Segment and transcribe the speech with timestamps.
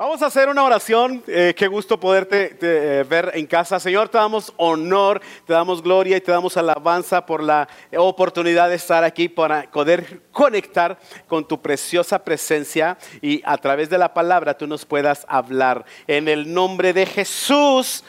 [0.00, 1.22] Vamos a hacer una oración.
[1.26, 3.78] Eh, qué gusto poderte eh, ver en casa.
[3.78, 8.76] Señor, te damos honor, te damos gloria y te damos alabanza por la oportunidad de
[8.76, 14.56] estar aquí para poder conectar con tu preciosa presencia y a través de la palabra
[14.56, 15.84] tú nos puedas hablar.
[16.06, 18.02] En el nombre de Jesús.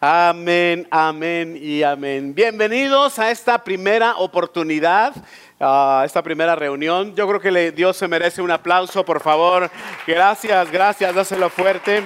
[0.00, 2.32] Amén, amén y amén.
[2.32, 5.12] Bienvenidos a esta primera oportunidad
[5.58, 7.16] a esta primera reunión.
[7.16, 9.68] Yo creo que Dios se merece un aplauso, por favor.
[10.06, 12.04] Gracias, gracias, dáselo fuerte.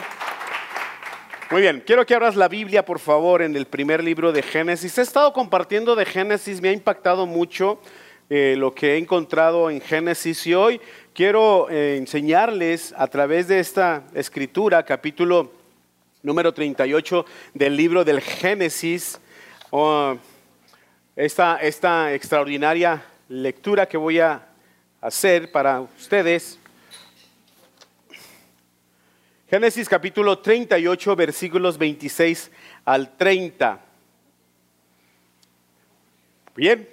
[1.50, 4.96] Muy bien, quiero que abras la Biblia, por favor, en el primer libro de Génesis.
[4.96, 7.78] He estado compartiendo de Génesis, me ha impactado mucho
[8.30, 10.80] eh, lo que he encontrado en Génesis y hoy
[11.12, 15.61] quiero eh, enseñarles a través de esta escritura, capítulo
[16.22, 19.18] número 38 del libro del Génesis,
[19.70, 20.16] oh,
[21.16, 24.46] esta, esta extraordinaria lectura que voy a
[25.00, 26.60] hacer para ustedes.
[29.50, 32.52] Génesis capítulo 38, versículos 26
[32.84, 33.80] al 30.
[36.54, 36.88] Bien,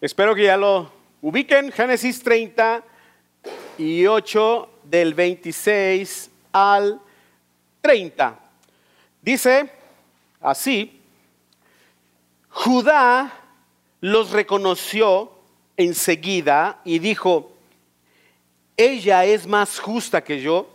[0.00, 1.70] espero que ya lo ubiquen.
[1.70, 7.02] Génesis 38 del 26 al
[7.86, 8.36] 30.
[9.22, 9.70] Dice
[10.40, 11.00] así,
[12.48, 13.32] Judá
[14.00, 15.30] los reconoció
[15.76, 17.52] enseguida y dijo,
[18.76, 20.68] ella es más justa que yo,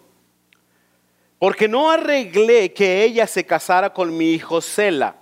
[1.38, 5.18] porque no arreglé que ella se casara con mi hijo Sela.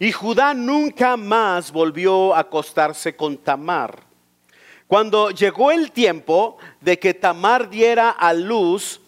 [0.00, 4.02] Y Judá nunca más volvió a acostarse con Tamar.
[4.88, 9.00] Cuando llegó el tiempo de que Tamar diera a luz,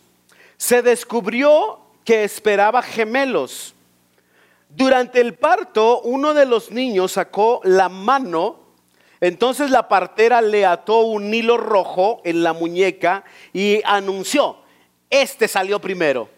[0.61, 3.75] se descubrió que esperaba gemelos.
[4.69, 8.59] Durante el parto, uno de los niños sacó la mano,
[9.23, 14.59] entonces la partera le ató un hilo rojo en la muñeca y anunció,
[15.09, 16.29] este salió primero.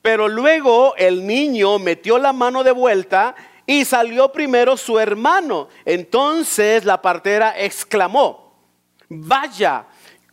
[0.00, 3.34] Pero luego el niño metió la mano de vuelta
[3.66, 5.68] y salió primero su hermano.
[5.84, 8.50] Entonces la partera exclamó,
[9.10, 9.84] vaya,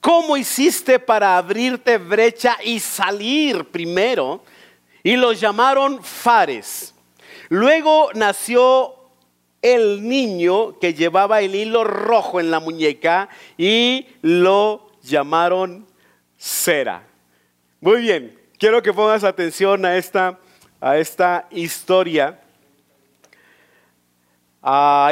[0.06, 4.44] ¿cómo hiciste para abrirte brecha y salir primero?
[5.02, 6.94] Y los llamaron Fares.
[7.50, 8.94] Luego nació
[9.64, 15.88] el niño que llevaba el hilo rojo en la muñeca y lo llamaron
[16.38, 17.02] Cera.
[17.82, 20.38] Muy bien, quiero que pongas atención a esta,
[20.82, 22.40] a esta historia.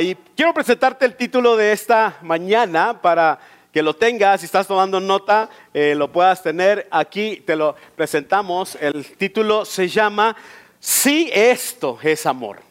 [0.02, 3.40] Y quiero presentarte el título de esta mañana para
[3.74, 8.76] que lo tengas, si estás tomando nota, eh, lo puedas tener aquí, te lo presentamos.
[8.80, 10.36] El título se llama
[10.80, 12.62] Sí, esto es amor.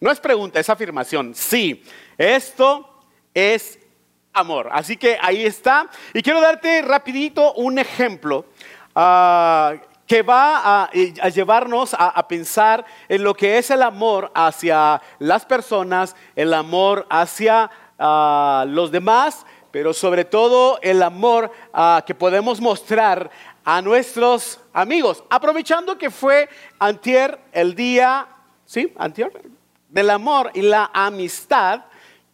[0.00, 1.36] No es pregunta, es afirmación.
[1.36, 1.84] Sí,
[2.18, 3.78] esto es
[4.32, 4.70] amor.
[4.72, 5.88] Así que ahí está.
[6.14, 8.46] Y quiero darte rapidito un ejemplo
[8.96, 9.74] ah,
[10.04, 10.90] que va a,
[11.28, 17.70] llevarnos a, pensar en lo que es el amor hacia las personas, el amor hacia
[17.98, 23.30] ah, los demás, pero sobre todo el amor ah, que podemos mostrar
[23.64, 26.48] a nuestros amigos, aprovechando que fue
[26.78, 28.26] antier el día,
[28.64, 28.92] ¿sí?
[28.96, 29.30] Antier,
[29.88, 31.82] del amor y la amistad,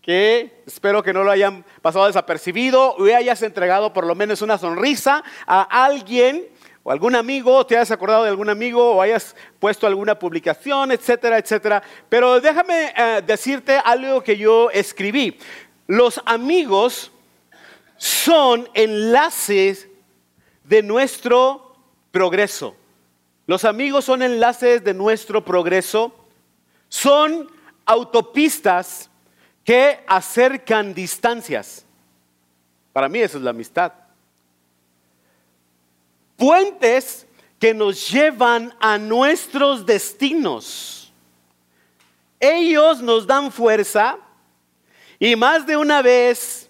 [0.00, 4.56] que espero que no lo hayan pasado desapercibido o hayas entregado por lo menos una
[4.56, 6.46] sonrisa a alguien
[6.84, 11.38] o algún amigo, te hayas acordado de algún amigo o hayas puesto alguna publicación, etcétera,
[11.38, 11.82] etcétera.
[12.08, 15.36] Pero déjame eh, decirte algo que yo escribí.
[15.88, 17.10] Los amigos
[17.96, 19.88] son enlaces
[20.64, 21.76] de nuestro
[22.10, 22.74] progreso.
[23.46, 26.14] Los amigos son enlaces de nuestro progreso.
[26.88, 27.50] Son
[27.84, 29.08] autopistas
[29.64, 31.84] que acercan distancias.
[32.92, 33.92] Para mí eso es la amistad.
[36.36, 37.26] Puentes
[37.58, 41.12] que nos llevan a nuestros destinos.
[42.38, 44.18] Ellos nos dan fuerza
[45.18, 46.65] y más de una vez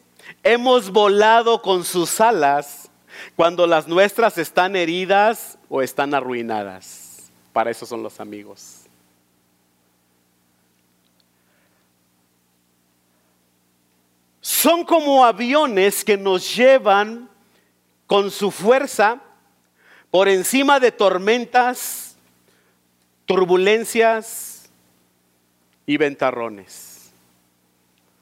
[0.46, 2.88] hemos volado con sus alas
[3.34, 7.32] cuando las nuestras están heridas o están arruinadas.
[7.52, 8.82] Para eso son los amigos.
[14.40, 17.28] Son como aviones que nos llevan
[18.06, 19.20] con su fuerza
[20.12, 22.16] por encima de tormentas,
[23.24, 24.70] turbulencias
[25.86, 27.10] y ventarrones.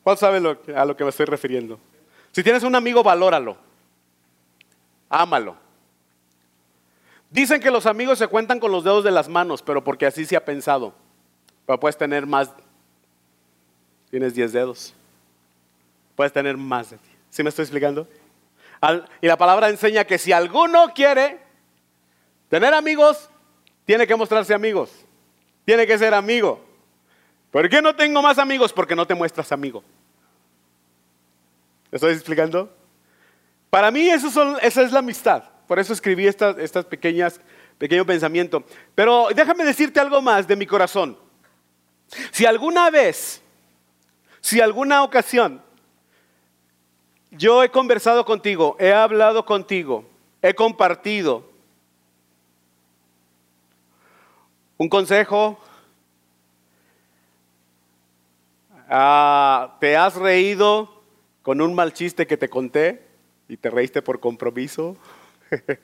[0.02, 0.38] ¿Cuál sabe
[0.74, 1.78] a lo que me estoy refiriendo?
[2.34, 3.56] Si tienes un amigo, valóralo
[5.14, 5.56] ámalo.
[7.30, 10.24] Dicen que los amigos se cuentan con los dedos de las manos, pero porque así
[10.24, 10.94] se ha pensado.
[11.66, 12.50] Pero puedes tener más.
[14.10, 14.94] Tienes 10 dedos.
[16.14, 17.10] Puedes tener más de ti.
[17.30, 18.08] ¿Sí me estoy explicando?
[19.22, 21.40] y la palabra enseña que si alguno quiere
[22.50, 23.30] Tener amigos
[23.86, 24.90] tiene que mostrarse amigos.
[25.64, 26.62] Tiene que ser amigo.
[27.50, 28.72] ¿Por qué no tengo más amigos?
[28.72, 29.82] Porque no te muestras amigo.
[31.94, 32.76] ¿Me estoy explicando?
[33.70, 34.26] Para mí eso
[34.58, 35.44] esa es la amistad.
[35.68, 37.40] Por eso escribí estas, estas pequeñas,
[37.78, 38.64] pequeño pensamiento.
[38.96, 41.16] Pero déjame decirte algo más de mi corazón.
[42.32, 43.40] Si alguna vez,
[44.40, 45.62] si alguna ocasión,
[47.30, 50.04] yo he conversado contigo, he hablado contigo,
[50.42, 51.48] he compartido
[54.78, 55.60] un consejo,
[58.90, 60.93] ah, te has reído
[61.44, 63.02] con un mal chiste que te conté
[63.48, 64.96] y te reíste por compromiso.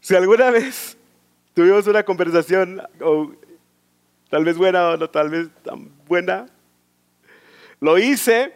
[0.00, 0.96] si alguna vez
[1.52, 2.80] tuvimos una conversación,
[4.30, 6.46] tal vez buena o no tal vez tan buena,
[7.78, 8.54] lo hice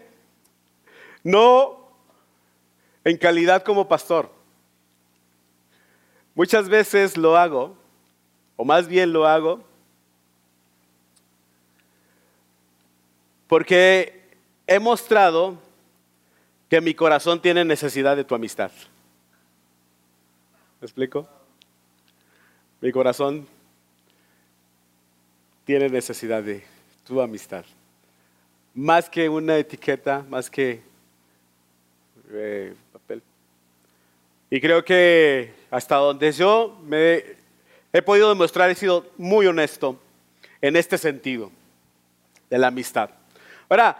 [1.22, 1.90] no
[3.04, 4.30] en calidad como pastor.
[6.34, 7.76] Muchas veces lo hago,
[8.56, 9.62] o más bien lo hago,
[13.48, 14.22] porque
[14.66, 15.58] he mostrado
[16.68, 18.70] que mi corazón tiene necesidad de tu amistad.
[20.80, 21.28] ¿Me explico?
[22.80, 23.46] Mi corazón
[25.64, 26.64] tiene necesidad de
[27.06, 27.64] tu amistad.
[28.74, 30.82] Más que una etiqueta, más que
[32.30, 33.22] eh, papel.
[34.50, 37.24] Y creo que hasta donde yo me
[37.92, 39.98] he podido demostrar, he sido muy honesto
[40.60, 41.50] en este sentido
[42.50, 43.10] de la amistad.
[43.68, 43.96] Ahora,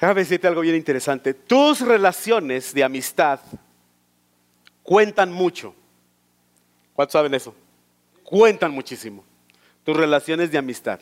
[0.00, 1.34] déjame decirte algo bien interesante.
[1.34, 3.40] Tus relaciones de amistad
[4.82, 5.74] cuentan mucho.
[6.94, 7.54] ¿Cuántos saben eso?
[8.22, 9.24] Cuentan muchísimo.
[9.84, 11.00] Tus relaciones de amistad.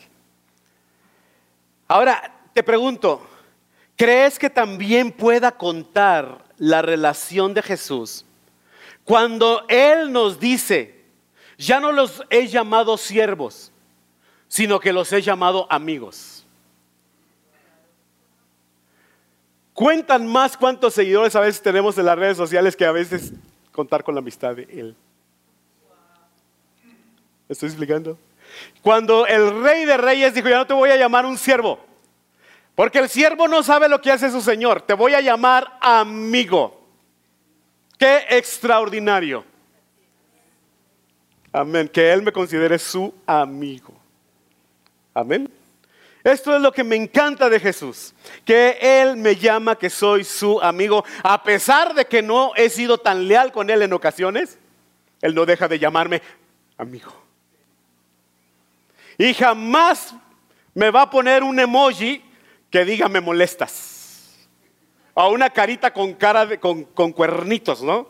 [1.87, 3.27] Ahora, te pregunto,
[3.97, 8.25] ¿crees que también pueda contar la relación de Jesús
[9.05, 11.05] cuando Él nos dice,
[11.59, 13.71] ya no los he llamado siervos,
[14.49, 16.34] sino que los he llamado amigos?
[19.75, 23.33] Cuentan más cuántos seguidores a veces tenemos en las redes sociales que a veces
[23.73, 24.97] contar con la amistad de Él.
[27.49, 28.17] ¿Me estoy explicando?
[28.83, 31.81] Cuando el rey de reyes dijo, ya no te voy a llamar un siervo,
[32.77, 36.81] porque el siervo no sabe lo que hace su señor, te voy a llamar amigo.
[37.99, 39.45] Qué extraordinario.
[41.53, 43.93] Amén, que Él me considere su amigo.
[45.13, 45.51] Amén.
[46.25, 48.15] Esto es lo que me encanta de Jesús,
[48.47, 52.97] que Él me llama que soy su amigo, a pesar de que no he sido
[52.97, 54.59] tan leal con Él en ocasiones,
[55.21, 56.23] Él no deja de llamarme
[56.79, 57.13] amigo.
[59.19, 60.15] Y jamás
[60.73, 62.25] me va a poner un emoji
[62.71, 64.49] que diga me molestas.
[65.13, 68.09] O una carita con cara de, con, cuernitos, ¿no?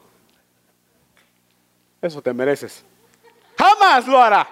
[2.00, 2.84] Eso te mereces.
[3.58, 4.48] Jamás lo hará.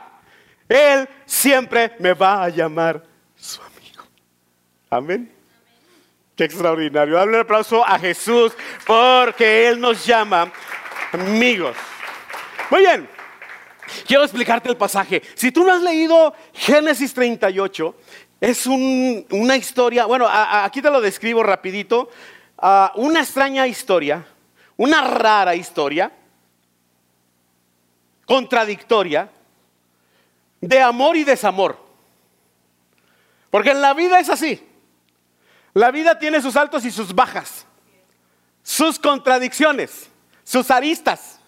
[0.69, 3.12] Él siempre me va a llamar
[3.43, 4.05] su amigo.
[4.89, 5.33] Amén.
[6.37, 7.17] Qué extraordinario.
[7.17, 8.53] Dale un aplauso a Jesús
[8.87, 10.53] porque Él nos llama
[11.12, 11.77] amigos.
[12.71, 13.09] Muy bien.
[14.06, 15.23] Quiero explicarte el pasaje.
[15.35, 17.97] Si tú no has leído Génesis 38,
[18.40, 22.11] es una historia, bueno, aquí te lo describo rapidito,
[22.95, 24.25] una extraña historia,
[24.76, 26.11] una rara historia,
[28.25, 29.28] contradictoria,
[30.61, 31.91] de amor y desamor.
[33.52, 34.66] Porque en la vida es así.
[35.75, 37.66] La vida tiene sus altos y sus bajas,
[38.62, 40.11] sus contradicciones,
[40.42, 41.38] sus aristas.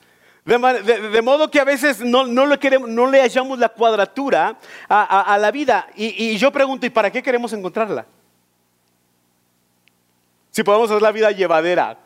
[0.44, 5.50] De, modo que a veces no, le, queremos, no le hallamos la cuadratura a, la
[5.50, 5.86] vida.
[5.96, 8.04] Y, yo pregunto, ¿y para qué queremos encontrarla?
[10.50, 11.98] Si podemos hacer la vida llevadera,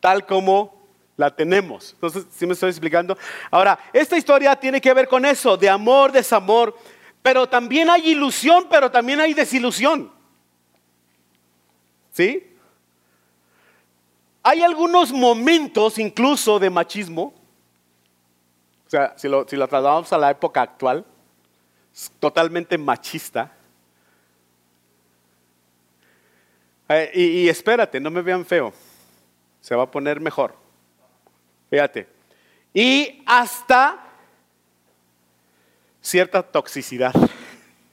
[0.00, 0.86] tal como
[1.16, 1.94] la tenemos.
[1.94, 3.16] Entonces, ¿sí me estoy explicando?
[3.50, 6.76] Ahora, esta historia tiene que ver con eso, de amor, desamor,
[7.26, 10.12] pero también hay ilusión, pero también hay desilusión.
[12.12, 12.56] ¿Sí?
[14.44, 17.34] Hay algunos momentos incluso de machismo.
[18.86, 21.04] O sea, si lo, si trasladamos a la época actual,
[22.20, 23.50] totalmente machista.
[26.88, 28.72] Eh, y espérate, no me vean feo.
[29.60, 30.54] Se va a poner mejor.
[31.70, 32.06] Fíjate.
[32.72, 34.05] Y hasta
[36.06, 37.12] cierta toxicidad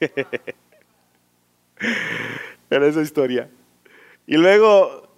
[2.70, 3.50] en esa historia.
[4.24, 5.08] Y luego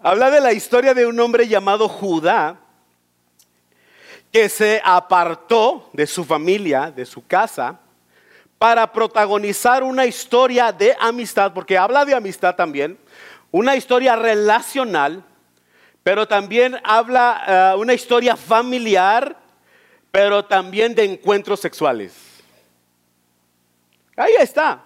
[0.00, 2.58] habla de la historia de un hombre llamado Judá
[4.32, 7.78] que se apartó de su familia, de su casa,
[8.56, 12.98] para protagonizar una historia de amistad, porque habla de amistad también,
[13.50, 15.22] una historia relacional,
[16.02, 19.41] pero también habla uh, una historia familiar,
[20.12, 22.14] pero también de encuentros sexuales.
[24.14, 24.84] Ahí está.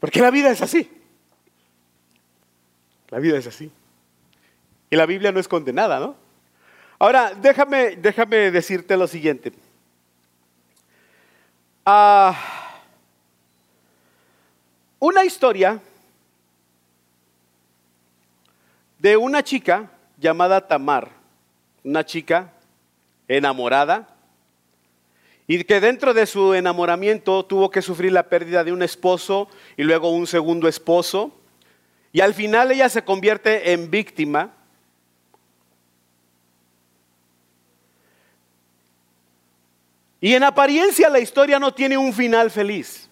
[0.00, 0.90] Porque la vida es así.
[3.08, 3.70] La vida es así.
[4.90, 6.16] Y la Biblia no es condenada, ¿no?
[6.98, 9.52] Ahora, déjame, déjame decirte lo siguiente.
[11.84, 12.36] Ah,
[14.98, 15.80] una historia
[18.98, 21.10] de una chica llamada Tamar,
[21.84, 22.52] una chica
[23.28, 24.08] enamorada,
[25.46, 29.84] y que dentro de su enamoramiento tuvo que sufrir la pérdida de un esposo y
[29.84, 31.32] luego un segundo esposo,
[32.12, 34.52] y al final ella se convierte en víctima.
[40.20, 43.08] Y en apariencia la historia no tiene un final feliz.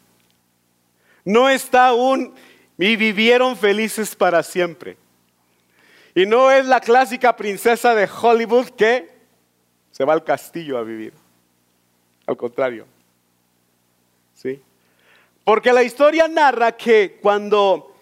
[1.25, 2.34] No está un
[2.78, 4.96] y vivieron felices para siempre.
[6.14, 9.12] Y no es la clásica princesa de Hollywood que
[9.90, 11.12] se va al castillo a vivir.
[12.26, 12.87] Al contrario.
[14.35, 14.62] ¿Sí?
[15.42, 17.97] Porque la historia narra que cuando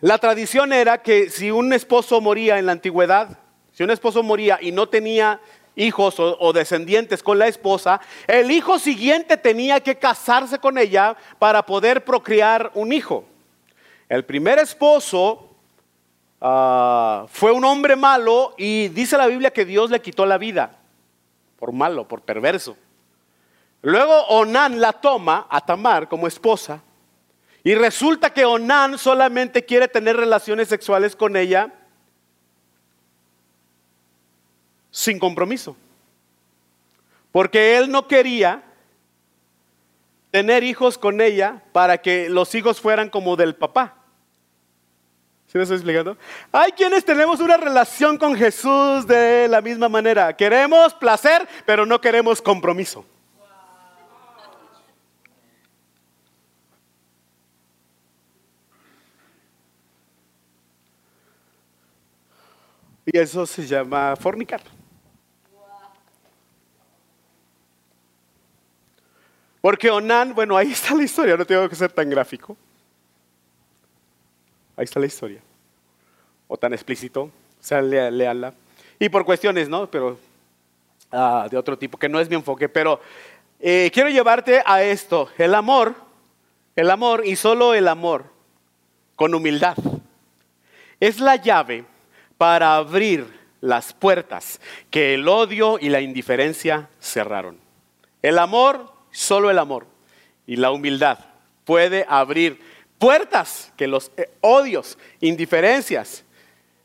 [0.00, 3.38] la tradición era que si un esposo moría en la antigüedad,
[3.72, 5.40] si un esposo moría y no tenía
[5.76, 11.16] hijos o, o, descendientes con la esposa, el hijo siguiente tenía que casarse con ella
[11.38, 13.24] para poder procrear un hijo.
[14.08, 15.53] El primer esposo
[16.44, 20.76] uh, fue un hombre malo y dice la Biblia que Dios le quitó la vida
[21.58, 22.76] por malo, por perverso.
[23.82, 26.82] Luego Onán la toma a Tamar como esposa
[27.62, 31.72] y resulta que Onán solamente quiere tener relaciones sexuales con ella
[34.90, 35.76] sin compromiso.
[37.32, 38.62] Porque él no quería
[40.30, 44.03] tener hijos con ella para que los hijos fueran como del papá.
[45.54, 46.18] ¿Sí me estoy explicando?
[46.50, 50.36] Hay quienes tenemos una relación con Jesús de la misma manera.
[50.36, 53.06] Queremos placer, pero no queremos compromiso.
[63.06, 64.60] Y eso se llama fornicar.
[69.60, 72.56] Porque Onán, bueno, ahí está la historia, no tengo que ser tan gráfico.
[74.76, 75.40] Ahí está la historia.
[76.48, 78.54] O tan explícito, o sea, léala.
[78.98, 79.90] Y por cuestiones, ¿no?
[79.90, 80.18] Pero
[81.10, 82.68] ah, de otro tipo, que no es mi enfoque.
[82.68, 83.00] Pero
[83.60, 85.28] eh, quiero llevarte a esto.
[85.38, 85.94] El amor,
[86.76, 88.24] el amor y solo el amor,
[89.16, 89.76] con humildad,
[91.00, 91.84] es la llave
[92.38, 93.26] para abrir
[93.60, 97.58] las puertas que el odio y la indiferencia cerraron.
[98.22, 99.86] El amor Solo el amor
[100.44, 101.20] y la humildad
[101.64, 102.60] puede abrir
[103.04, 106.24] puertas que los eh, odios, indiferencias,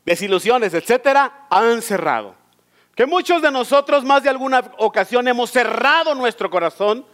[0.04, 2.34] desilusiones, etcétera, han cerrado.
[2.94, 7.06] Que muchos de nosotros más de alguna ocasión hemos cerrado nuestro corazón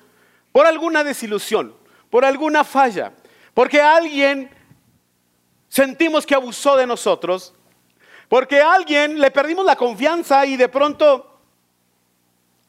[0.50, 1.72] por alguna desilusión,
[2.10, 3.12] por alguna falla,
[3.54, 4.50] porque alguien
[5.68, 7.54] sentimos que abusó de nosotros,
[8.28, 11.38] porque alguien le perdimos la confianza y de pronto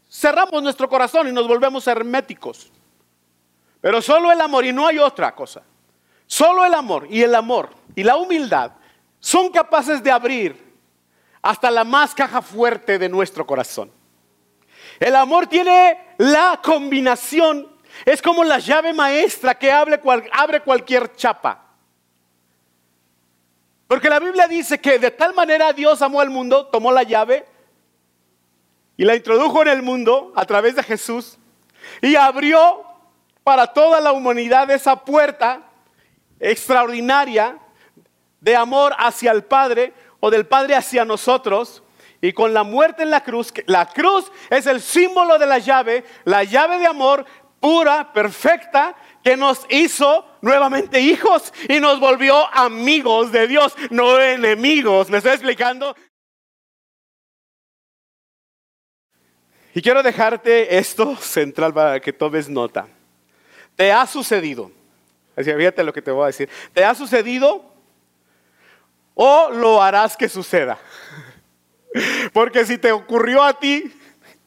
[0.07, 2.71] cerramos nuestro corazón y nos volvemos herméticos.
[3.81, 5.63] Pero solo el amor y no hay otra cosa.
[6.27, 8.73] Solo el amor y el amor y la humildad
[9.19, 10.67] son capaces de abrir
[11.41, 13.89] hasta la más caja fuerte de nuestro corazón.
[14.99, 17.67] El amor tiene la combinación,
[18.05, 20.01] es como la llave maestra que abre,
[20.33, 21.63] abre cualquier chapa.
[23.87, 27.45] Porque la Biblia dice que de tal manera Dios amó al mundo, tomó la llave
[28.97, 31.37] y la introdujo en el mundo a través de Jesús
[32.01, 32.83] y abrió
[33.45, 35.66] para toda la humanidad esa puerta
[36.39, 37.57] extraordinaria
[38.39, 41.83] de amor hacia el Padre o del Padre hacia nosotros.
[42.19, 46.03] Y con la muerte en la cruz, la cruz es el símbolo de la llave,
[46.25, 47.25] la llave de amor
[47.59, 55.09] pura, perfecta, que nos hizo nuevamente hijos y nos volvió amigos de Dios, no enemigos.
[55.09, 55.95] ¿Me estoy explicando?
[59.73, 62.87] Y quiero dejarte esto central para que tomes nota.
[63.75, 64.71] Te ha sucedido,
[65.37, 67.63] así fíjate lo que te voy a decir, te ha sucedido
[69.13, 70.77] o lo harás que suceda.
[72.33, 73.91] Porque si te ocurrió a ti,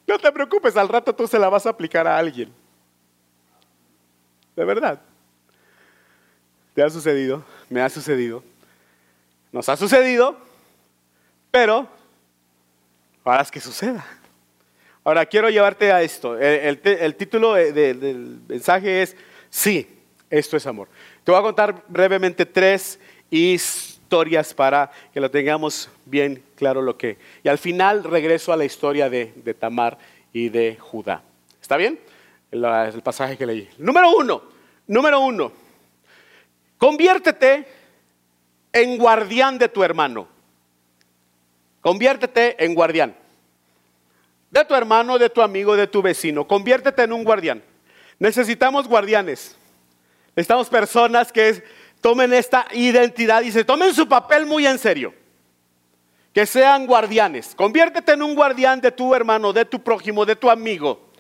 [0.07, 2.53] no te preocupes, al rato tú se la vas a aplicar a alguien.
[4.57, 5.01] De verdad.
[6.75, 7.45] ¿Te ha sucedido?
[7.69, 8.43] Me ha sucedido.
[9.53, 10.37] Nos ha sucedido,
[11.51, 11.89] pero
[13.25, 14.05] harás que suceda.
[15.03, 16.39] Ahora, quiero llevarte a esto.
[16.39, 19.17] El, título del mensaje es,
[19.49, 20.00] sí,
[20.31, 20.89] esto es amor.
[21.25, 22.99] Te voy a contar brevemente tres
[23.31, 27.19] historias para que lo tengamos bien claro lo que.
[27.43, 29.99] Y al final regreso a la historia de, de Tamar
[30.33, 31.23] y de Judá.
[31.61, 31.99] ¿Está bien?
[32.51, 33.69] El, el pasaje que leí.
[33.79, 34.43] Número uno,
[34.87, 35.53] número uno.
[36.79, 37.67] Conviértete
[38.73, 40.29] en guardián de tu hermano.
[41.81, 43.17] Conviértete en guardián.
[44.51, 46.47] De tu hermano, de tu amigo, de tu vecino.
[46.47, 47.63] Conviértete en un guardián.
[48.19, 49.57] Necesitamos guardianes.
[50.37, 51.63] Necesitamos personas que
[52.01, 55.15] tomen esta identidad y se tomen su papel muy en serio.
[56.33, 57.55] Que sean guardianes.
[57.55, 61.11] Conviértete en un guardián de tu hermano, de tu prójimo, de tu amigo.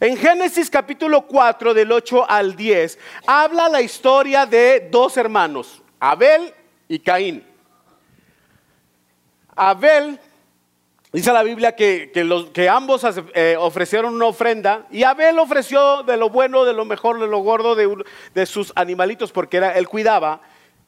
[0.00, 6.52] En Génesis capítulo 4 del 8 al 10 habla la historia de dos hermanos, Abel
[6.88, 7.44] y Caín.
[9.54, 10.18] Abel,
[11.12, 12.10] dice la Biblia que,
[12.52, 17.20] que ambos eh, ofrecieron una ofrenda y Abel ofreció de lo bueno, de lo mejor,
[17.20, 20.40] de lo gordo de, sus animalitos porque él cuidaba,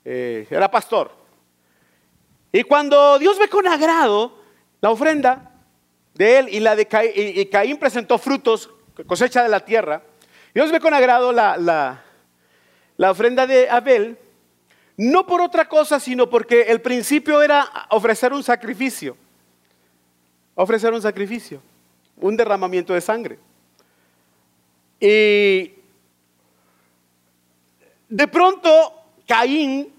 [0.04, 1.12] eh, era pastor.
[2.52, 4.38] Y cuando Dios ve con agrado
[4.80, 5.50] la ofrenda
[6.14, 8.70] de él y la de Caín, y Caín presentó frutos,
[9.06, 10.02] cosecha de la tierra.
[10.54, 11.56] Dios ve con agrado la,
[12.96, 14.16] la, ofrenda de Abel,
[14.96, 19.16] no por otra cosa, sino porque el principio era ofrecer un sacrificio.
[20.54, 21.60] Ofrecer un sacrificio,
[22.16, 23.38] un derramamiento de sangre.
[25.00, 25.72] Y
[28.08, 28.70] de pronto
[29.26, 29.92] Caín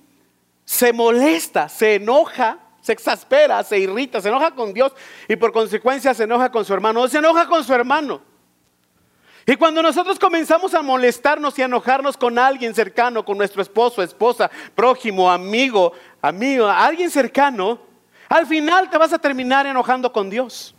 [0.64, 4.94] se molesta, se enoja, se exaspera, se irrita, se enoja con Dios
[5.28, 8.22] y por consecuencia se enoja con su hermano, se enoja con su hermano.
[9.48, 14.02] Y cuando nosotros comenzamos a molestarnos y a enojarnos con alguien cercano, con nuestro esposo,
[14.02, 17.80] esposa, prójimo, amigo, amigo, alguien cercano,
[18.30, 20.76] al final te vas a terminar enojando con Dios.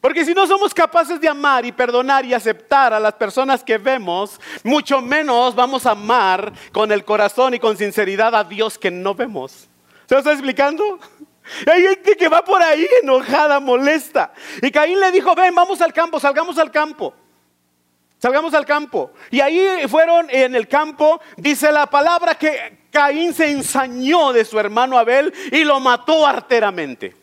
[0.00, 3.76] Porque si no somos capaces de amar y perdonar y aceptar a las personas que
[3.76, 8.90] vemos, mucho menos vamos a amar con el corazón y con sinceridad a Dios que
[8.90, 9.68] no vemos.
[10.06, 10.98] ¿Se lo está explicando?
[11.70, 14.32] Hay gente que va por ahí enojada, molesta.
[14.62, 17.14] Y Caín le dijo, ven, vamos al campo, salgamos al campo.
[18.18, 19.12] Salgamos al campo.
[19.30, 24.58] Y ahí fueron en el campo, dice la palabra que Caín se ensañó de su
[24.58, 27.14] hermano Abel y lo mató arteramente.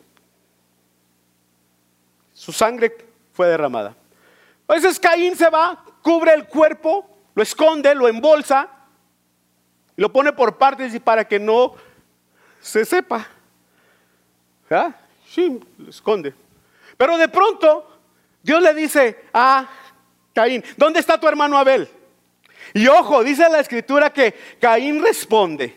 [2.33, 2.95] Su sangre
[3.33, 3.95] fue derramada.
[4.61, 8.69] Entonces Caín se va, cubre el cuerpo, lo esconde, lo embolsa,
[9.95, 11.75] lo pone por partes y para que no
[12.61, 13.27] se sepa.
[14.69, 14.93] ¿Ah?
[15.27, 16.33] Sí, lo esconde.
[16.97, 17.99] Pero de pronto
[18.41, 19.67] Dios le dice a
[20.33, 21.89] Caín, ¿dónde está tu hermano Abel?
[22.73, 25.75] Y ojo, dice la escritura que Caín responde,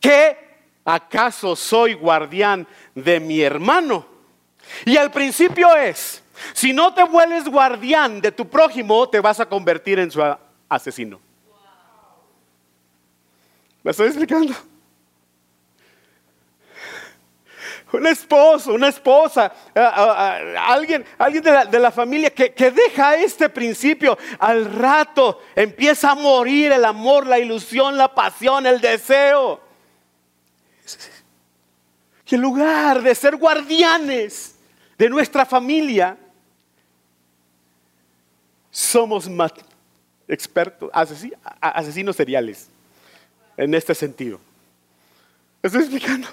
[0.00, 0.36] ¿qué
[0.84, 4.06] acaso soy guardián de mi hermano?
[4.84, 9.46] Y el principio es, si no te vuelves guardián de tu prójimo, te vas a
[9.46, 10.22] convertir en su
[10.68, 11.20] asesino.
[13.82, 14.54] ¿Me estoy explicando?
[17.92, 24.72] Un esposo, una esposa, alguien, alguien de la, familia que, que, deja este principio, al
[24.74, 29.60] rato empieza a morir el amor, la ilusión, la pasión, el deseo.
[32.26, 34.56] Y en lugar de ser guardianes
[34.98, 36.18] de nuestra familia,
[38.70, 39.52] somos más
[40.28, 40.90] expertos,
[41.60, 42.68] asesinos seriales,
[43.56, 44.38] en este sentido.
[45.62, 46.28] ¿Estoy explicando?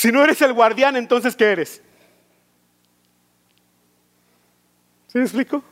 [0.00, 1.82] Si no eres el guardián, entonces ¿qué eres?
[5.08, 5.62] ¿Sí me explico?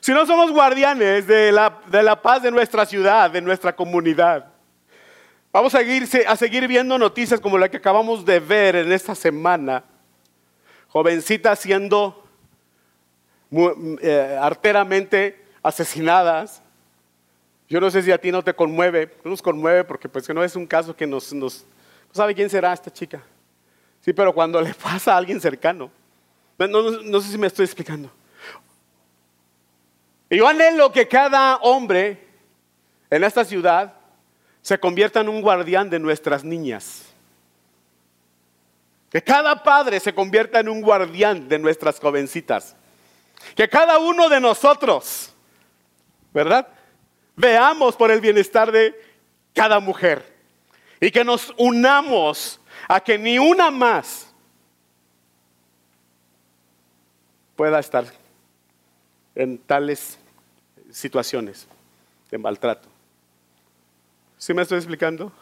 [0.00, 4.46] Si no somos guardianes de la, de la, paz de nuestra ciudad, de nuestra comunidad,
[5.52, 9.14] vamos a seguir, a seguir viendo noticias como la que acabamos de ver en esta
[9.14, 9.84] semana.
[10.88, 12.24] Jovencitas siendo
[14.00, 16.62] eh, arteramente asesinadas.
[17.68, 20.32] Yo no sé si a ti no te conmueve, no nos conmueve porque pues que
[20.32, 21.66] no es un caso que nos, nos
[22.12, 23.22] sabe quién será esta chica.
[24.00, 25.90] Sí, pero cuando le pasa a alguien cercano,
[26.58, 28.10] no, sé si me estoy explicando.
[30.28, 32.28] Y yo anhelo que cada hombre
[33.08, 33.94] en esta ciudad
[34.62, 37.06] se convierta en un guardián de nuestras niñas.
[39.10, 42.76] Que cada padre se convierta en un guardián de nuestras jovencitas.
[43.56, 45.32] Que cada uno de nosotros,
[46.32, 46.68] ¿verdad?
[47.34, 48.94] Veamos por el bienestar de
[49.54, 50.29] cada mujer
[51.00, 54.32] y que nos unamos a que ni una más
[57.56, 58.04] pueda estar
[59.34, 60.18] en tales
[60.90, 61.66] situaciones
[62.30, 62.88] de maltrato.
[64.36, 65.32] ¿Sí me estoy explicando?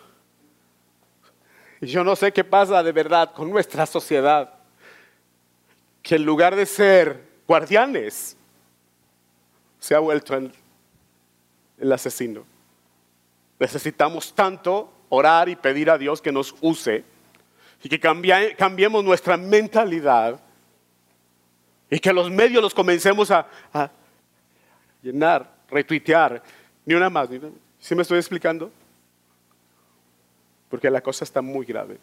[1.81, 4.55] Yo no sé qué pasa de verdad con nuestra sociedad,
[6.03, 8.37] que en lugar de ser guardianes,
[9.79, 10.35] se ha vuelto
[11.79, 12.45] el asesino.
[13.59, 17.05] Necesitamos tanto orar y pedir a Dios que nos use
[17.83, 20.41] y que cambiemos nuestra mentalidad
[21.91, 23.47] y que los medios los comencemos a,
[25.03, 26.43] llenar, retuitear,
[26.85, 27.29] ni una más.
[27.79, 28.71] ¿Sí me estoy explicando?
[30.69, 31.99] Porque la cosa está muy grave.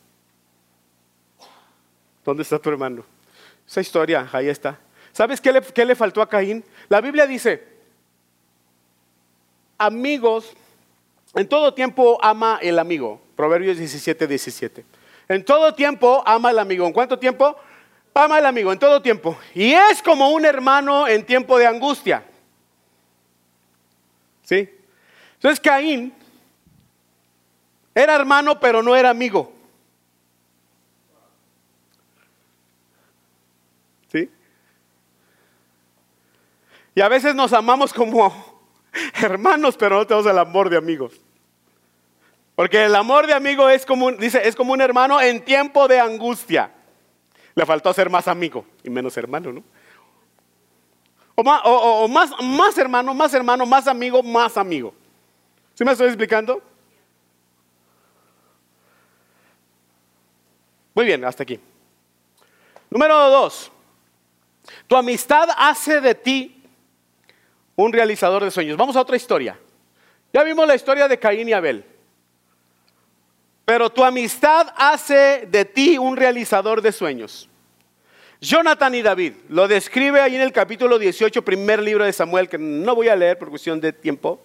[2.24, 3.06] ¿Dónde está tu hermano?
[3.68, 4.80] Esa historia, ahí está.
[5.12, 6.63] ¿Sabes qué le, qué le faltó a Caín?
[6.89, 7.63] La Biblia dice,
[9.78, 10.56] amigos,
[11.36, 13.21] en todo tiempo ama el amigo.
[13.36, 14.86] Proverbios 17, 17.
[15.28, 16.88] En todo tiempo ama el amigo.
[16.88, 17.56] ¿En cuánto tiempo?
[18.13, 19.38] Ama el amigo, en todo tiempo.
[19.54, 22.24] Y es como un hermano en tiempo de angustia.
[24.43, 24.69] ¿Sí?
[25.34, 26.13] Entonces Caín
[27.93, 29.52] era hermano, pero no era amigo.
[34.10, 34.30] ¿Sí?
[36.93, 38.34] Y a veces nos amamos como
[39.21, 41.25] hermanos, pero no tenemos el amor de amigos.
[42.56, 46.00] Porque el amor de amigo es como, dice, es como un hermano en tiempo de
[46.00, 46.72] angustia.
[47.54, 49.63] Le faltó ser más amigo y menos hermano, ¿no?
[51.38, 54.94] O, más, más, hermano, más hermano, más amigo, más amigo.
[55.74, 56.62] ¿Sí me estoy explicando?
[60.94, 61.60] Muy bien, hasta aquí.
[62.89, 63.70] Número dos,
[64.88, 66.63] tu amistad hace de ti
[67.76, 68.78] un realizador de sueños.
[68.78, 69.60] Vamos a otra historia.
[70.32, 71.94] Ya vimos la historia de Caín y Abel.
[73.65, 77.49] Pero tu amistad hace de ti un realizador de sueños.
[78.39, 82.60] Jonathan y David lo describe ahí en el capítulo 18, primer libro de Samuel, que
[82.60, 84.39] no voy a leer por cuestión de tiempo.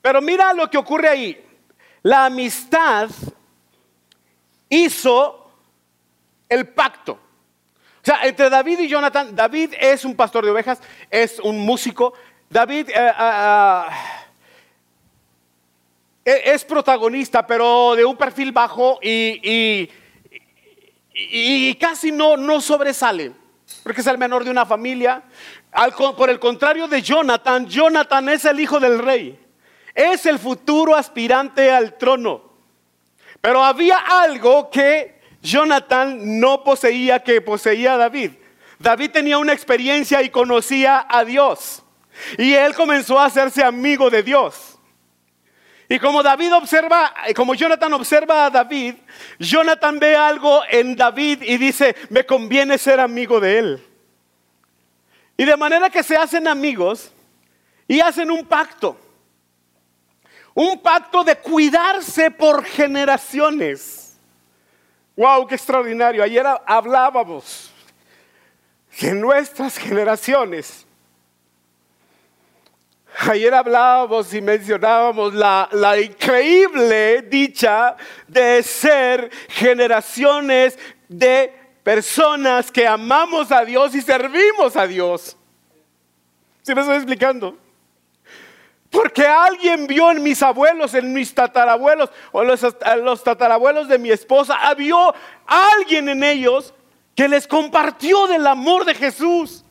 [0.00, 1.44] Pero mira lo que ocurre ahí.
[2.02, 3.10] La amistad
[4.70, 5.50] hizo
[6.48, 7.12] el pacto.
[7.12, 12.14] O sea, entre David y Jonathan, David es un pastor de ovejas, es un músico.
[12.48, 12.88] David...
[12.88, 14.25] Eh, ah, ah,
[16.26, 19.88] es protagonista, pero de un perfil bajo y,
[21.78, 23.32] casi no, sobresale,
[23.84, 25.22] porque es el menor de una familia.
[26.16, 29.38] por el contrario de Jonathan, Jonathan es el hijo del rey,
[29.94, 32.42] es el futuro aspirante al trono.
[33.40, 38.32] Pero había algo que Jonathan no poseía que poseía David.
[38.80, 41.84] David tenía una experiencia y conocía a Dios.
[42.36, 44.75] Y él comenzó a hacerse amigo de Dios.
[45.88, 48.96] Y como David observa, eh, como Jonathan observa a David,
[49.38, 53.86] Jonathan ve algo en David y dice, me conviene ser amigo de él.
[55.36, 57.12] Y de manera que se hacen amigos
[57.86, 58.98] y hacen un pacto.
[60.54, 64.18] Un pacto de cuidarse por generaciones.
[65.14, 65.46] ¡Wow!
[65.46, 66.22] ¡Qué extraordinario!
[66.22, 67.70] Ayer hablábamos
[68.98, 70.85] que nuestras generaciones
[73.18, 77.96] Ayer hablábamos y mencionábamos la, increíble dicha
[78.28, 81.52] de ser generaciones de
[81.82, 85.34] personas que amamos a Dios y servimos a Dios.
[86.60, 87.56] ¿Sí me estoy explicando?
[88.90, 92.60] Porque alguien vio en mis abuelos, en mis tatarabuelos, o los,
[93.02, 95.14] los tatarabuelos de mi esposa, vio
[95.46, 96.74] alguien en ellos
[97.14, 99.64] que les compartió del amor de Jesús.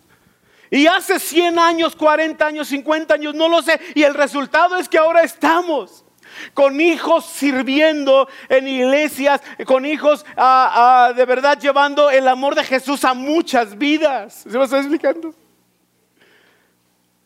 [0.71, 3.79] Y hace 100 años, 40 años, 50 años, no lo sé.
[3.93, 6.05] Y el resultado es que ahora estamos
[6.53, 12.63] con hijos sirviendo en iglesias, con hijos ah, ah, de verdad llevando el amor de
[12.63, 14.45] Jesús a muchas vidas.
[14.49, 15.33] ¿Se me está explicando?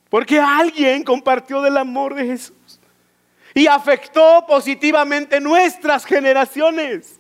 [0.10, 2.80] Porque alguien compartió del amor de Jesús
[3.54, 7.19] y afectó positivamente nuestras generaciones.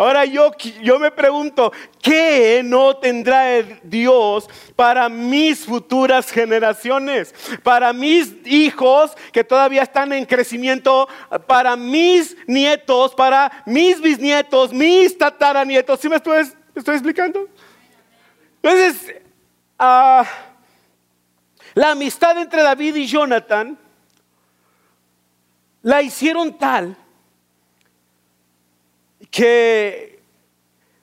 [0.00, 7.34] Ahora yo, yo me pregunto, ¿qué no tendrá Dios para mis futuras generaciones?
[7.62, 11.06] Para mis hijos que todavía están en crecimiento,
[11.46, 16.00] para mis nietos, para mis bisnietos, mis tataranietos.
[16.00, 17.46] ¿Sí me estoy, estoy explicando?
[18.62, 19.16] Entonces,
[19.78, 20.24] ah,
[21.74, 23.78] la amistad entre David y Jonathan
[25.82, 26.96] la hicieron tal
[29.30, 30.20] que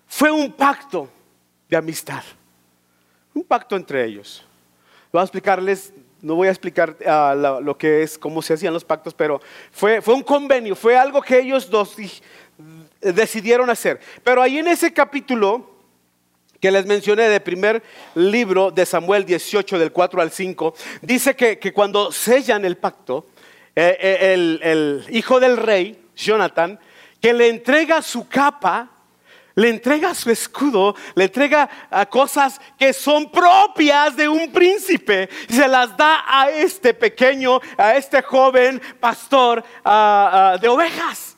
[0.07, 1.09] fue un pacto
[1.69, 2.23] de amistad,
[3.33, 4.43] un pacto entre ellos.
[5.11, 8.83] Voy a explicarles, no voy a explicar ah, lo, que es, cómo se hacían los
[8.83, 11.95] pactos, pero fue, fue un convenio, fue algo que ellos dos
[12.99, 13.99] decidieron hacer.
[14.23, 15.77] Pero ahí en ese capítulo
[16.59, 17.83] que les mencioné del primer
[18.15, 23.27] libro de Samuel 18, del 4 al 5, dice que, cuando sellan el pacto,
[23.75, 26.79] eh, eh, el hijo del rey, Jonathan,
[27.21, 28.89] que le entrega su capa,
[29.55, 35.53] le entrega su escudo, le entrega a cosas que son propias de un príncipe y
[35.53, 39.63] se las da a este pequeño, a este joven pastor
[40.61, 41.37] de ovejas.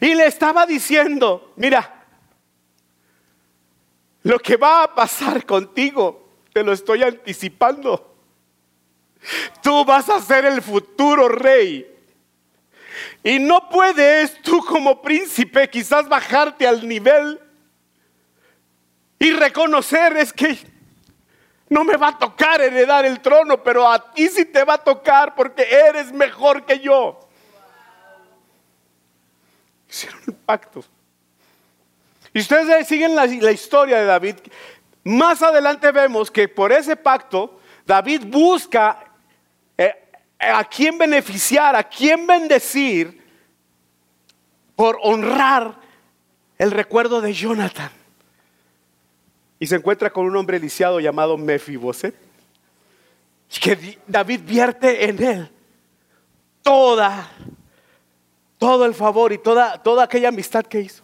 [0.00, 2.04] Y le estaba diciendo, mira,
[4.22, 8.14] lo que va a pasar contigo, te lo estoy anticipando.
[9.62, 11.86] Tú vas a ser el futuro rey.
[13.22, 17.40] Y no puedes tú como príncipe quizás bajarte al nivel
[19.18, 20.58] y reconocer es que
[21.68, 24.78] no me va a tocar heredar el trono, pero a ti sí te va a
[24.78, 27.28] tocar porque eres mejor que yo.
[29.88, 30.82] Hicieron el pacto.
[32.32, 34.36] Y ustedes siguen la, la historia de David.
[35.04, 39.09] Más adelante vemos que por ese pacto David busca
[40.40, 43.20] a quién beneficiar, a quién bendecir
[44.74, 45.78] por honrar
[46.56, 47.90] el recuerdo de Jonathan.
[49.58, 52.14] Y se encuentra con un hombre lisiado llamado Mefiboset.
[53.60, 55.50] Que David vierte en él
[56.62, 57.28] toda,
[58.56, 61.02] todo el favor y toda, toda aquella amistad que hizo.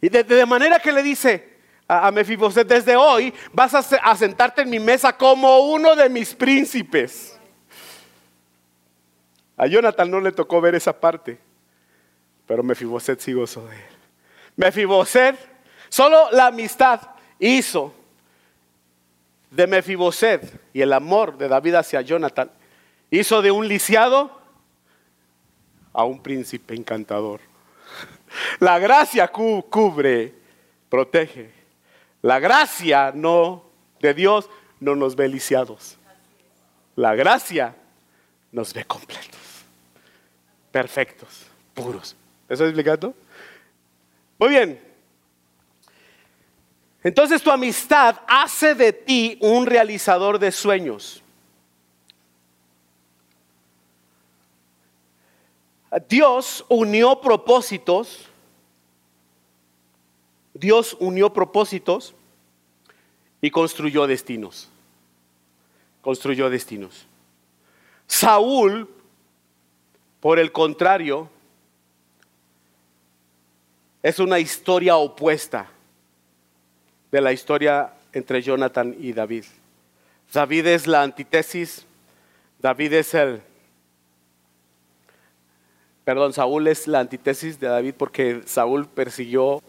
[0.00, 1.56] Y de, manera que le dice
[1.88, 7.35] a, Mefiboset, desde hoy vas a sentarte en mi mesa como uno de mis príncipes.
[9.56, 11.38] A Jonathan no le tocó ver esa parte,
[12.46, 13.82] pero Mefiboset sí gozó de él.
[14.56, 15.36] Mefiboset,
[15.88, 17.00] solo la amistad
[17.38, 17.94] hizo
[19.50, 22.50] de Mefiboset y el amor de David hacia Jonathan,
[23.10, 24.30] hizo de un lisiado
[25.94, 27.40] a un príncipe encantador.
[28.60, 30.34] La gracia cubre,
[30.90, 31.50] protege.
[32.20, 33.64] La gracia no
[34.00, 35.96] de Dios no nos ve lisiados.
[36.96, 37.74] La gracia
[38.52, 39.45] nos ve completos
[40.76, 42.14] perfectos, puros.
[42.50, 43.14] ¿Eso explicando?
[44.38, 44.78] Muy bien.
[47.02, 51.22] Entonces tu amistad hace de ti un realizador de sueños.
[56.10, 58.26] Dios unió propósitos.
[60.52, 62.14] Dios unió propósitos
[63.40, 64.68] y construyó destinos.
[66.02, 67.06] Construyó destinos.
[68.06, 68.95] Saúl
[70.20, 71.28] por el contrario,
[74.02, 75.68] es una historia opuesta
[77.10, 79.44] de la historia entre Jonathan y David.
[80.32, 81.86] David es la antítesis,
[82.60, 83.42] David es el,
[86.04, 89.62] perdón, Saúl es la antítesis de David porque Saúl persiguió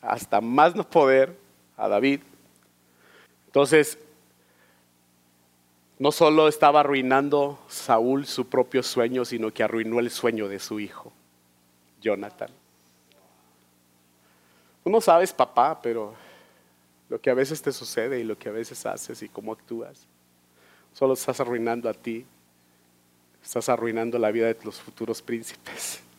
[0.00, 1.36] hasta más no poder
[1.76, 2.20] a David.
[3.46, 3.98] Entonces,
[5.98, 10.80] no solo estaba arruinando Saúl su propio sueño, sino que arruinó el sueño de su
[10.80, 11.12] hijo,
[12.00, 12.50] Jonathan.
[14.82, 16.14] Tú no sabes, papá, pero
[17.08, 20.06] lo que a veces te sucede y lo que a veces haces y cómo actúas,
[20.92, 22.26] solo estás arruinando a ti,
[23.42, 26.00] estás arruinando la vida de los futuros príncipes.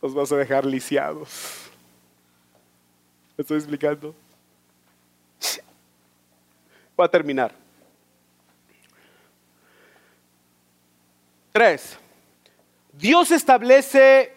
[0.00, 1.70] Los vas a dejar lisiados.
[3.36, 4.12] ¿Me estoy explicando?
[6.96, 7.61] Voy a terminar.
[11.52, 11.98] Tres,
[12.92, 14.34] Dios establece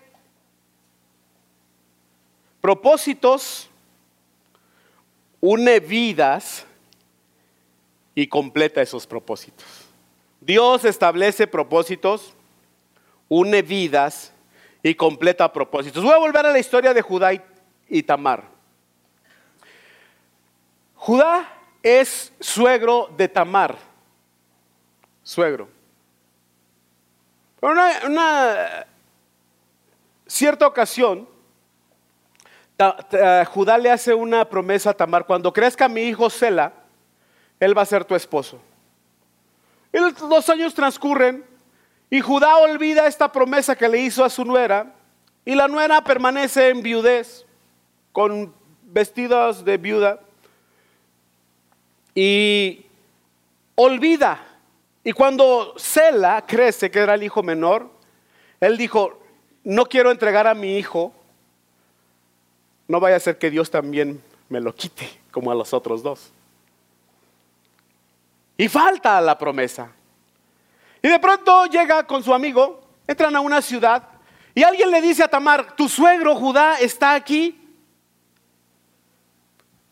[2.59, 3.69] propósitos,
[5.39, 6.65] une vidas
[8.13, 9.65] y completa esos propósitos.
[10.41, 12.33] Dios establece propósitos,
[13.29, 14.33] une vidas
[14.83, 16.03] y completa propósitos.
[16.03, 17.31] Voy a volver a la historia de Judá
[17.87, 18.43] y Tamar.
[20.95, 21.47] Judá
[21.81, 23.77] es suegro de Tamar,
[25.23, 25.74] suegro.
[27.65, 28.85] En una,
[30.27, 31.27] cierta ocasión,
[33.47, 36.73] Judá le hace una promesa a Tamar, cuando crezca mi hijo Sela,
[37.59, 38.61] él va a ser tu esposo.
[39.91, 41.43] Y los años transcurren
[42.11, 44.93] y Judá olvida esta promesa que le hizo a su nuera
[45.43, 47.47] y la nuera permanece en viudez
[48.11, 50.19] con vestidos de viuda
[52.13, 52.85] y
[53.73, 54.54] olvida
[55.07, 57.91] y cuando Sela crece, que era el hijo menor,
[58.59, 59.19] él dijo,
[59.63, 61.13] no quiero entregar a mi hijo,
[62.87, 66.31] no vaya a ser que Dios también me lo quite como a los otros dos.
[68.57, 69.91] Y falta la promesa.
[71.03, 74.09] Y de pronto llega con su amigo, entran a una ciudad
[74.55, 77.61] y alguien le dice a Tamar, tu suegro Judá está aquí.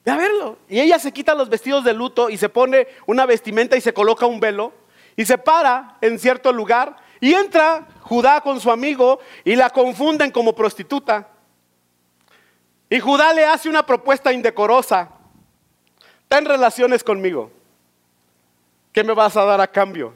[0.03, 0.57] Ve a verlo.
[0.67, 3.93] Y ella se quita los vestidos de luto y se pone una vestimenta y se
[3.93, 4.81] coloca un velo
[5.15, 10.31] y se para en cierto lugar y entra Judá con su amigo y la confunden
[10.31, 11.29] como prostituta.
[12.89, 15.09] Y Judá le hace una propuesta indecorosa.
[16.27, 17.49] Ten relaciones conmigo.
[18.91, 20.13] ¿Qué me vas a dar a cambio?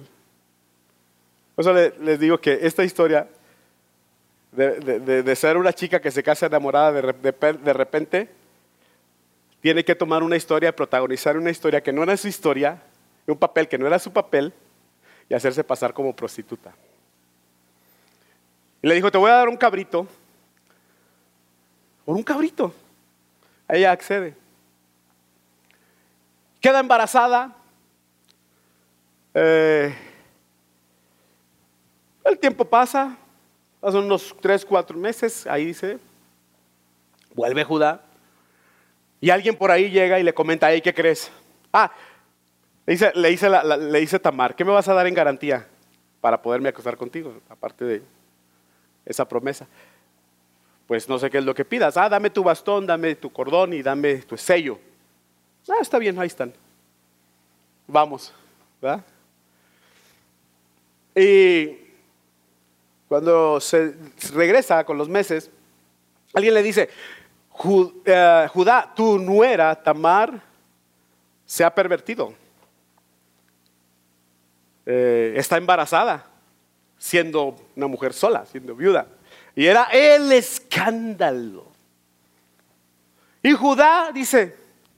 [1.55, 3.27] Por eso les digo que esta historia
[4.51, 8.29] de, ser una chica que se casa enamorada de, de repente,
[9.62, 12.81] tiene que tomar una historia, protagonizar una historia que no era su historia,
[13.25, 14.53] un papel que no era su papel,
[15.29, 16.73] y hacerse pasar como prostituta.
[18.81, 20.07] Y le dijo, te voy a dar un cabrito.
[22.05, 22.73] Por un cabrito.
[23.67, 24.35] Ella accede.
[26.61, 27.53] Queda embarazada.
[29.33, 29.93] Eh,
[32.23, 33.17] el tiempo pasa.
[33.79, 35.45] Pasan unos tres, cuatro meses.
[35.47, 35.99] Ahí dice.
[37.33, 38.03] Vuelve Judá.
[39.19, 41.31] Y alguien por ahí llega y le comenta, ¿qué crees?
[41.73, 41.91] Ah,
[42.88, 45.67] le dice, le, dice Tamar, ¿qué me vas a dar en garantía
[46.21, 47.34] para poderme acostar contigo?
[47.50, 48.02] Aparte de
[49.06, 49.67] esa promesa.
[50.88, 51.97] Pues no sé qué es lo que pidas.
[51.97, 54.80] Ah, dame tu bastón, dame tu cordón y dame tu sello.
[55.67, 56.54] Ah, está bien, ahí están.
[57.86, 58.34] Vamos,
[58.82, 59.04] ¿verdad?
[61.13, 61.78] Y
[63.10, 63.95] cuando se
[64.34, 65.52] regresa con los meses,
[66.34, 66.89] alguien le dice,
[68.06, 70.41] eh, Judá, tu nuera Tamar
[71.45, 72.46] se ha pervertido.
[74.89, 76.26] Eh, está embarazada,
[76.97, 79.06] siendo una mujer sola, siendo viuda.
[79.54, 81.67] Y era el escándalo.
[83.43, 84.56] Y Judá dice,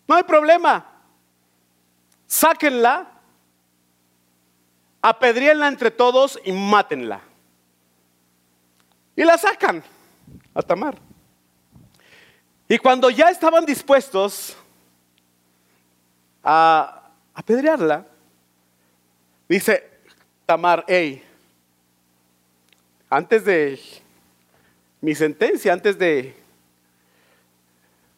[0.08, 0.86] no hay problema,
[2.28, 3.10] sáquenla,
[5.02, 7.22] apedríenla entre todos y mátenla.
[9.16, 9.84] Y la sacan
[10.54, 11.00] a Tamar.
[12.68, 14.56] Y cuando ya estaban dispuestos
[16.44, 18.06] a apedrearla,
[19.50, 19.84] dice
[20.46, 21.22] Tamar, hey,
[23.10, 23.80] antes de
[25.02, 26.36] mi sentencia, antes de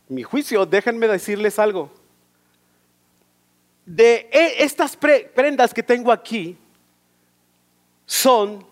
[0.08, 1.92] mi juicio, déjenme decirles algo.
[3.86, 6.58] De e, estas prendas que tengo aquí
[8.06, 8.66] son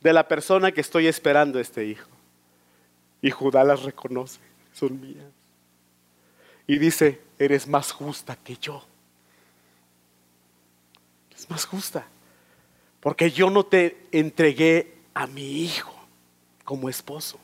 [0.00, 2.08] de la persona que estoy esperando este hijo.
[3.20, 4.40] Y Judá las reconoce
[4.72, 5.32] son mías.
[6.66, 8.84] Y dice, eres más justa que yo.
[11.40, 12.06] Es más justa.
[13.00, 15.90] Porque yo no te entregué a mi hijo
[16.64, 17.40] como esposo.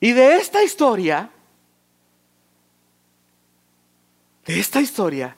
[0.00, 1.30] Y de esta historia,
[4.46, 5.36] de esta historia,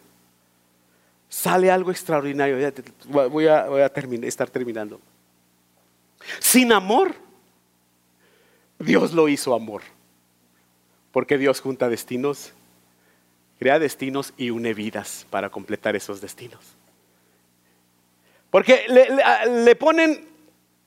[1.28, 2.72] sale algo extraordinario.
[3.06, 5.00] Voy a, voy a terminar, estar terminando.
[6.38, 7.12] Sin amor,
[8.78, 9.82] Dios lo hizo amor.
[11.10, 12.52] Porque Dios junta destinos,
[13.59, 16.61] crea destinos y une vidas para completar esos destinos.
[18.51, 18.87] Porque
[19.47, 20.27] le, ponen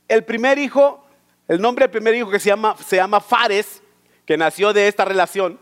[0.07, 1.05] el primer hijo,
[1.47, 3.81] el nombre del primer hijo que se llama, se llama Fares,
[4.25, 5.59] que nació de esta relación.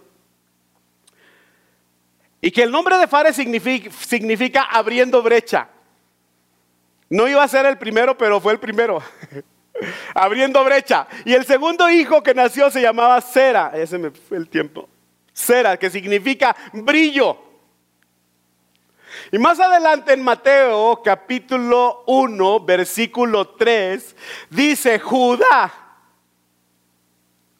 [2.41, 5.67] Y que el nombre de Fares significa, abriendo brecha.
[7.09, 9.01] No iba a ser el primero, pero fue el primero.
[10.13, 11.07] abriendo brecha.
[11.25, 14.87] Y el segundo hijo que nació se llamaba Sera, ese me fue el tiempo.
[15.39, 17.37] Sera, que significa brillo.
[19.31, 24.15] Y más adelante en Mateo capítulo 1, versículo 3,
[24.49, 25.73] dice Judá,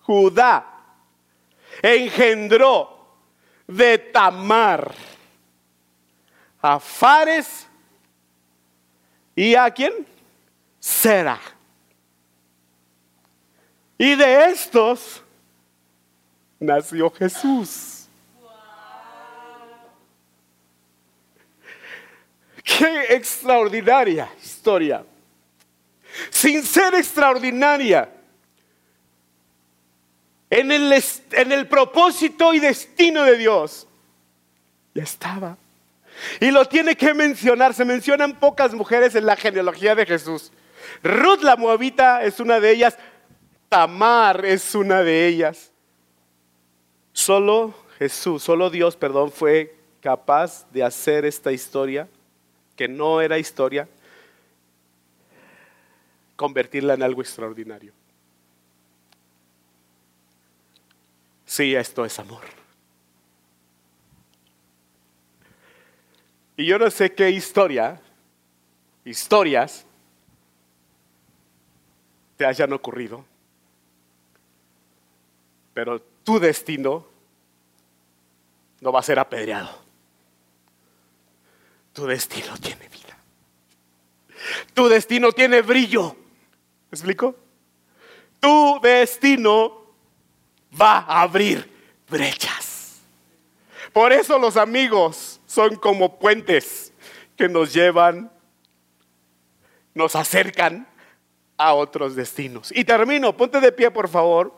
[0.01, 0.65] Judá
[1.81, 3.15] engendró
[3.65, 4.93] de Tamar
[6.61, 7.65] a Fares
[9.35, 10.05] y a quién?
[10.79, 11.39] Sera.
[13.97, 15.23] Y de estos
[16.59, 18.07] nació Jesús.
[22.63, 25.03] Qué extraordinaria historia.
[26.29, 28.09] Sin ser extraordinaria,
[30.49, 33.87] en el, en el propósito y destino de Dios,
[34.93, 35.57] ya estaba.
[36.39, 37.73] Y lo tiene que mencionar.
[37.73, 40.51] Se mencionan pocas mujeres en la genealogía de Jesús.
[41.03, 42.97] Ruth la Moabita es una de ellas.
[43.69, 45.68] Tamar es una de ellas.
[47.19, 52.07] Solo Jesús, solo Dios, perdón, fue capaz de hacer esta historia,
[52.77, 53.89] que no era historia,
[56.37, 57.91] convertirla en algo extraordinario.
[61.45, 62.45] Sí, esto es amor.
[66.55, 67.99] Y yo no sé qué historia,
[69.03, 69.85] historias,
[72.37, 73.25] te hayan ocurrido
[75.79, 77.05] pero tu destino
[78.81, 79.69] no va a ser apedreado.
[81.93, 83.17] Tu destino tiene vida.
[84.73, 86.15] Tu destino tiene brillo.
[86.89, 87.35] ¿Me explico?
[88.39, 89.85] Tu destino
[90.79, 91.69] va a abrir
[92.09, 93.01] brechas.
[93.91, 96.93] Por eso los amigos son como puentes
[97.35, 98.31] que nos llevan,
[99.93, 100.87] nos acercan
[101.57, 102.71] a otros destinos.
[102.73, 104.53] Y termino, ponte de pie por favor.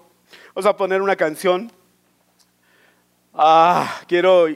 [0.53, 1.71] Vamos a poner una canción.
[3.33, 4.47] Ah, quiero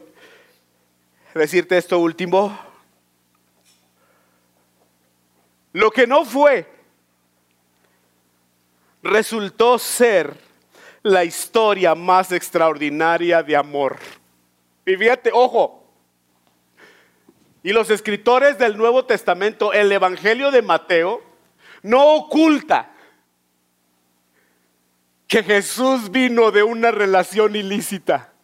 [1.34, 2.58] decirte esto último.
[5.72, 6.68] Lo que no fue
[9.02, 10.36] resultó ser
[11.04, 13.98] la historia más extraordinaria de amor.
[14.86, 15.84] Y fíjate, ojo,
[17.64, 21.24] y los escritores del Nuevo Testamento, el Evangelio de Mateo,
[21.82, 22.92] no oculta
[25.28, 28.35] que Jesús vino de una relación ilícita.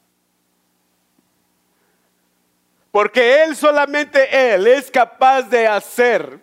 [2.91, 6.39] Porque Él, solamente Él, es capaz de hacer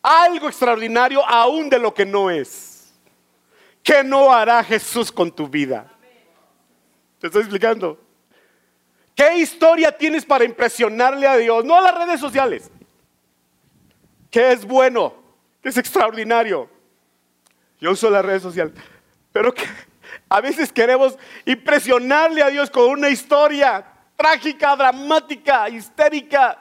[0.00, 2.94] algo extraordinario aún de lo que no es.
[3.82, 5.90] ¿Qué no hará Jesús con tu vida?
[7.18, 7.98] ¿Te estoy explicando?
[9.14, 11.64] ¿Qué historia tienes para impresionarle a Dios?
[11.64, 12.70] No a las redes sociales.
[14.30, 15.14] ¿Qué es bueno?
[15.60, 16.70] ¿Qué es extraordinario?
[17.80, 18.72] Yo uso las redes sociales.
[19.32, 19.52] Pero
[20.28, 23.89] a veces queremos impresionarle a Dios con una historia
[24.20, 26.58] trágica, dramática, histérica.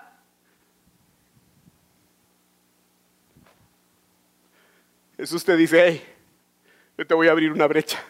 [5.17, 6.01] Jesús te dice, hey,
[6.97, 8.01] yo te voy a abrir una brecha.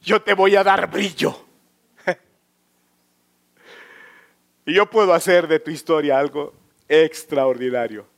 [0.00, 1.44] Yo te voy a dar brillo.
[4.66, 6.54] y yo puedo hacer de tu historia algo
[6.88, 8.11] extraordinario.